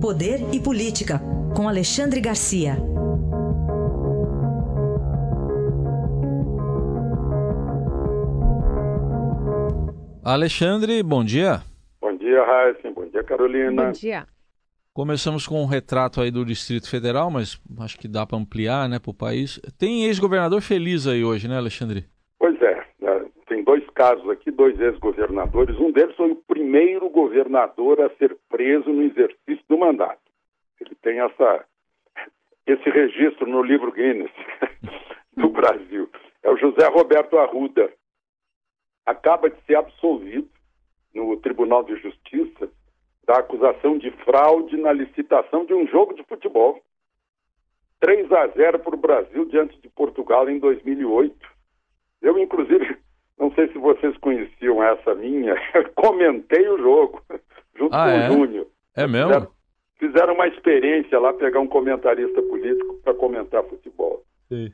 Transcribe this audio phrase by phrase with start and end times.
[0.00, 1.18] Poder e Política,
[1.56, 2.76] com Alexandre Garcia.
[10.22, 11.62] Alexandre, bom dia.
[11.98, 12.90] Bom dia, Raíssa.
[12.90, 13.86] Bom dia, Carolina.
[13.86, 14.26] Bom dia.
[14.92, 18.98] Começamos com um retrato aí do Distrito Federal, mas acho que dá para ampliar, né,
[18.98, 19.58] para o país.
[19.78, 22.04] Tem ex-governador feliz aí hoje, né, Alexandre?
[22.38, 22.74] Pois é.
[23.00, 25.76] Né, tem dois casos aqui, dois ex-governadores.
[25.78, 30.20] Um deles foi o primeiro governador a ser preso no exercício do mandato.
[30.78, 31.64] Ele tem essa,
[32.66, 34.30] esse registro no livro Guinness
[35.34, 36.10] do Brasil.
[36.42, 37.90] É o José Roberto Arruda.
[39.06, 40.48] Acaba de ser absolvido
[41.14, 42.70] no Tribunal de Justiça
[43.26, 46.82] da acusação de fraude na licitação de um jogo de futebol.
[48.00, 51.34] 3 a 0 para o Brasil diante de Portugal em 2008.
[52.20, 52.98] Eu, inclusive,
[53.38, 55.54] não sei se vocês conheciam essa minha,
[55.94, 57.22] comentei o jogo
[57.76, 58.30] junto ah, com é?
[58.30, 58.66] o Júnior.
[58.96, 59.28] É mesmo?
[59.28, 59.50] Fizeram,
[59.98, 64.22] fizeram uma experiência lá, pegar um comentarista político para comentar futebol.
[64.48, 64.72] Sim.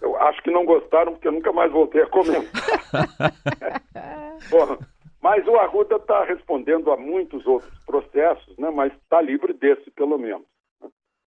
[0.00, 2.50] Eu acho que não gostaram porque eu nunca mais voltei a comentar.
[4.50, 4.78] Bom,
[5.20, 10.18] mas o Arruda está respondendo a muitos outros processos, né, mas está livre desse, pelo
[10.18, 10.46] menos.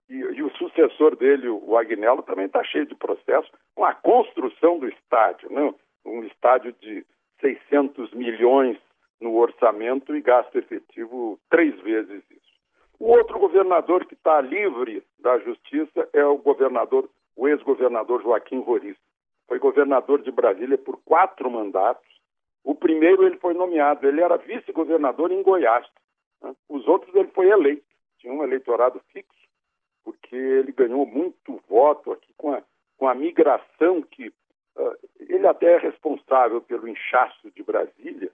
[0.09, 4.79] E, e, o sucessor dele, o Agnello, também está cheio de processos com a construção
[4.79, 5.51] do estádio.
[5.51, 5.73] Né?
[6.17, 7.05] Um estádio de
[7.39, 8.77] 600 milhões
[9.21, 12.57] no orçamento e gasto efetivo três vezes isso.
[12.99, 18.97] O outro governador que está livre da justiça é o governador, o ex-governador Joaquim Roriz.
[19.47, 22.07] Foi governador de Brasília por quatro mandatos.
[22.63, 25.85] O primeiro ele foi nomeado, ele era vice-governador em Goiás.
[26.41, 26.55] Né?
[26.67, 27.85] Os outros ele foi eleito,
[28.17, 29.47] tinha um eleitorado fixo,
[30.03, 32.63] porque ele ganhou muito voto aqui com a,
[32.97, 34.33] com a migração que
[35.19, 38.31] ele até é responsável pelo inchaço de Brasília,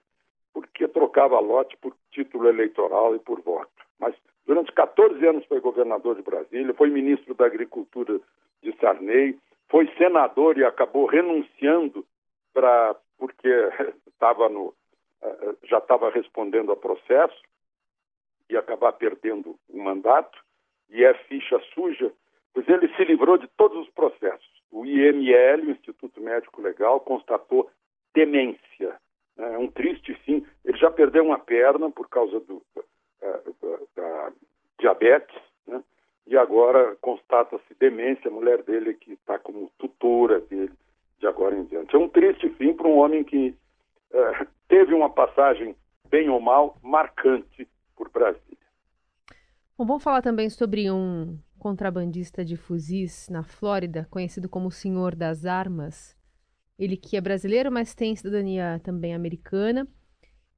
[0.53, 3.71] porque trocava lote por título eleitoral e por voto.
[3.99, 8.19] Mas durante 14 anos foi governador de Brasília, foi ministro da Agricultura
[8.61, 9.37] de Sarney,
[9.69, 12.05] foi senador e acabou renunciando
[12.53, 13.47] para porque
[14.07, 14.73] estava no
[15.21, 17.41] uh, já estava respondendo a processo
[18.49, 20.37] e acabar perdendo o mandato
[20.89, 22.11] e é ficha suja,
[22.53, 24.52] pois ele se livrou de todos os processos.
[24.73, 27.69] O IML, o Instituto Médico Legal, constatou
[28.11, 28.97] demência.
[29.37, 30.43] É um triste fim.
[30.65, 32.59] Ele já perdeu uma perna por causa do,
[33.21, 34.31] da, da
[34.79, 35.83] diabetes, né?
[36.25, 38.29] e agora constata-se demência.
[38.29, 40.73] A mulher dele que está como tutora dele
[41.19, 41.95] de agora em diante.
[41.95, 43.55] É um triste fim para um homem que
[44.11, 45.75] uh, teve uma passagem,
[46.09, 48.57] bem ou mal, marcante por Brasília.
[49.77, 55.15] Bom, vamos falar também sobre um contrabandista de fuzis na Flórida, conhecido como o Senhor
[55.15, 56.13] das Armas.
[56.77, 59.87] Ele que é brasileiro, mas tem cidadania também americana.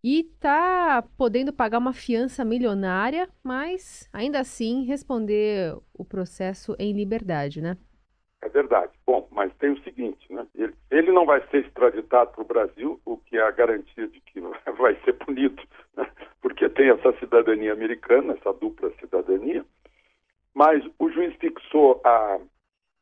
[0.04, 7.62] E está podendo pagar uma fiança milionária, mas ainda assim responder o processo em liberdade,
[7.62, 7.78] né?
[8.42, 8.92] É verdade.
[9.06, 10.48] Bom, mas tem o seguinte, né?
[10.56, 14.20] Ele, ele não vai ser extraditado para o Brasil, o que é a garantia de
[14.22, 14.42] que
[14.80, 15.62] vai ser punido,
[15.96, 16.08] né?
[16.42, 19.64] porque tem essa cidadania americana, essa dupla cidadania.
[20.56, 22.40] Mas o juiz fixou a,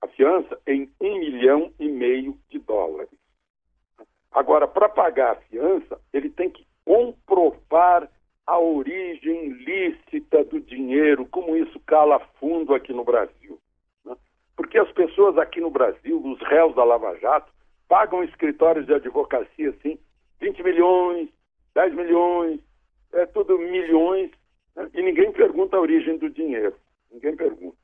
[0.02, 3.12] a fiança em um milhão e meio de dólares.
[4.32, 8.10] Agora, para pagar a fiança, ele tem que comprovar
[8.46, 13.60] a origem lícita do dinheiro, como isso cala fundo aqui no Brasil.
[14.04, 14.16] Né?
[14.58, 17.54] Porque as pessoas aqui no Brasil, os réus da Lava Jato,
[17.88, 20.00] pagam escritórios de advocacia assim,
[20.42, 21.30] 20 milhões,
[21.76, 22.60] 10 milhões,
[23.14, 24.32] é tudo milhões,
[24.76, 24.90] né?
[24.94, 26.76] e ninguém pergunta a origem do dinheiro.
[27.24, 27.78] Ninguém pergunta.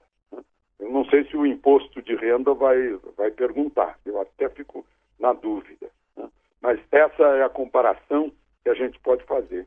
[0.79, 2.77] Eu não sei se o imposto de renda vai,
[3.15, 4.85] vai perguntar, eu até fico
[5.17, 5.89] na dúvida.
[6.17, 6.29] Né?
[6.61, 8.31] Mas essa é a comparação
[8.63, 9.65] que a gente pode fazer.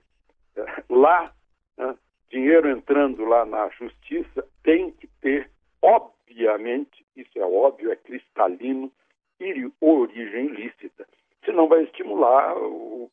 [0.90, 1.32] Lá,
[1.78, 1.96] né,
[2.30, 5.50] dinheiro entrando lá na justiça tem que ter,
[5.80, 8.92] obviamente, isso é óbvio, é cristalino,
[9.80, 11.08] origem lícita.
[11.46, 12.54] Senão vai estimular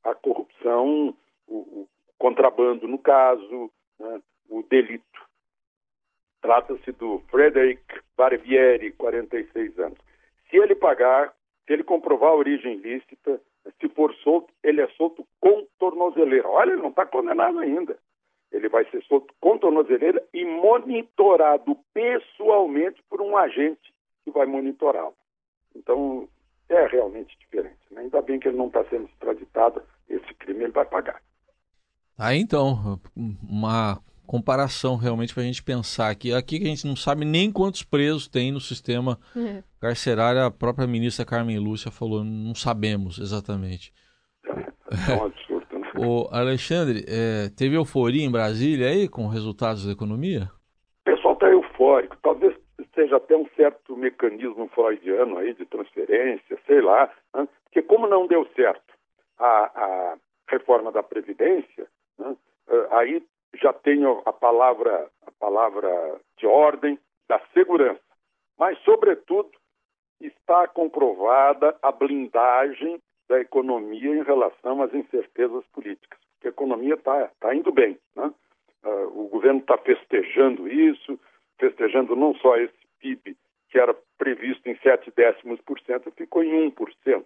[0.03, 1.15] a corrupção,
[1.47, 5.08] o, o, contrabando no caso, né, o delito.
[6.41, 7.83] Trata-se do Frederick
[8.17, 9.97] Barbieri, 46 anos.
[10.49, 11.33] Se ele pagar,
[11.65, 13.41] se ele comprovar a origem lícita,
[13.79, 16.47] se for solto, ele é solto com tornozeleira.
[16.47, 17.97] Olha, ele não está condenado ainda.
[18.51, 23.93] Ele vai ser solto com tornozeleira e monitorado pessoalmente por um agente
[24.23, 25.13] que vai monitorá-lo.
[25.75, 26.27] Então,
[26.67, 27.77] é realmente diferente.
[27.91, 28.01] Né?
[28.01, 31.21] Ainda bem que ele não está sendo extraditado, esse crime ele vai pagar.
[32.17, 32.99] Aí então,
[33.47, 36.31] uma comparação realmente para a gente pensar aqui.
[36.31, 39.63] Aqui que a gente não sabe nem quantos presos tem no sistema é.
[39.81, 40.43] carcerário.
[40.43, 43.91] A própria ministra Carmen Lúcia falou, não sabemos exatamente.
[44.45, 45.89] É, é um absurdo, né?
[45.97, 50.51] O Alexandre, é, teve euforia em Brasília aí com resultados da economia?
[51.07, 52.15] O pessoal está eufórico.
[52.21, 52.55] Talvez
[52.93, 57.11] seja até um certo mecanismo freudiano aí de transferência, sei lá.
[57.33, 57.47] Né?
[57.63, 58.93] Porque como não deu certo
[59.39, 60.17] a, a
[60.47, 61.87] reforma da Previdência,
[62.19, 62.35] né?
[62.69, 63.23] Eh, aí
[63.61, 68.01] já tenho a palavra, a palavra de ordem da segurança.
[68.57, 69.49] Mas, sobretudo,
[70.19, 76.19] está comprovada a blindagem da economia em relação às incertezas políticas.
[76.33, 77.97] Porque a economia está tá indo bem.
[78.15, 78.33] Né?
[78.83, 81.19] Uh, o governo está festejando isso,
[81.57, 83.37] festejando não só esse PIB
[83.69, 87.23] que era previsto em 7 décimos por cento, ficou em 1%.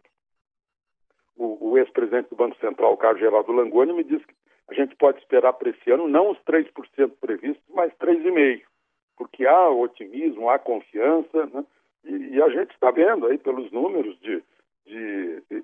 [1.35, 4.35] O, o ex-presidente do Banco Central, Carlos Geraldo Langoni, me disse que
[4.69, 6.71] a gente pode esperar para esse ano não os 3%
[7.19, 8.61] previstos, mas 3,5%,
[9.17, 11.65] porque há otimismo, há confiança, né?
[12.05, 14.43] e, e, a gente está vendo aí pelos números de,
[14.85, 15.63] de, de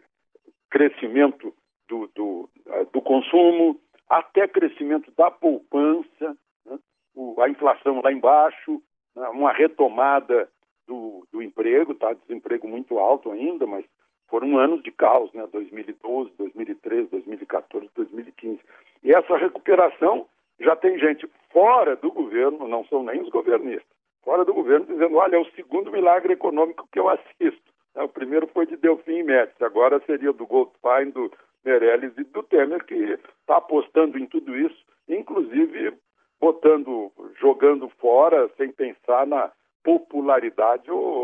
[0.70, 1.54] crescimento
[1.88, 2.50] do, do,
[2.94, 6.78] do, consumo, até crescimento da poupança, né?
[7.16, 8.82] o, a inflação lá embaixo,
[9.16, 9.28] né?
[9.30, 10.50] uma retomada
[10.88, 12.14] do, do emprego, tá?
[12.14, 13.86] Desemprego muito alto ainda, mas
[14.30, 15.48] foram anos de caos, né?
[15.52, 18.60] 2012, 2013, 2014, 2015.
[19.04, 20.28] E essa recuperação
[20.60, 23.88] já tem gente fora do governo, não são nem os governistas,
[24.24, 27.70] fora do governo, dizendo: olha, é o segundo milagre econômico que eu assisto.
[27.96, 31.32] O primeiro foi de Delfim e Médici, agora seria do Goldfein, do
[31.66, 35.94] Meirelles e do Temer, que está apostando em tudo isso, inclusive
[36.40, 39.52] botando, jogando fora, sem pensar na
[39.84, 41.19] popularidade ou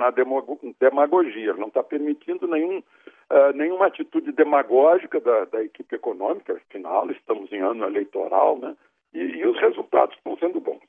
[0.00, 1.54] na demagogia.
[1.54, 7.60] Não está permitindo nenhum, uh, nenhuma atitude demagógica da, da, equipe econômica, afinal, estamos em
[7.60, 8.74] ano eleitoral, né?
[9.12, 10.80] E, e os resultados estão sendo bons.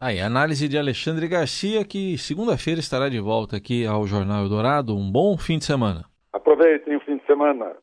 [0.00, 4.94] Aí, análise de Alexandre Garcia, que segunda-feira estará de volta aqui ao Jornal Eldorado.
[4.94, 6.04] Um bom fim de semana.
[6.32, 7.74] Aproveitem o fim de semana.